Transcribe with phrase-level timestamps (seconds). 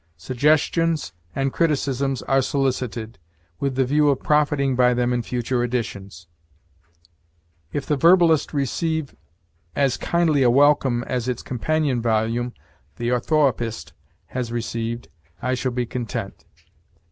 [0.17, 3.19] Suggestions and criticisms are solicited,
[3.59, 6.25] with the view of profiting by them in future editions.
[7.71, 9.15] If "The Verbalist" receive
[9.75, 12.53] as kindly a welcome as its companion volume,
[12.95, 13.91] "The Orthoëpist,"
[14.29, 15.07] has received,
[15.39, 16.45] I shall be content.